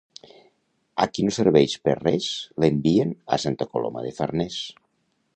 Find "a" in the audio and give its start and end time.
1.03-1.05, 3.37-3.39